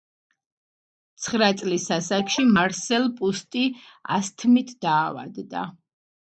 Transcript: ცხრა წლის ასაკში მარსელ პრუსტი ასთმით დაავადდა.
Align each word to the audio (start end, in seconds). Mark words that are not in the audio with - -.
ცხრა 1.25 1.49
წლის 1.59 1.85
ასაკში 1.97 2.45
მარსელ 2.55 3.05
პრუსტი 3.19 3.63
ასთმით 4.17 4.75
დაავადდა. 4.87 5.69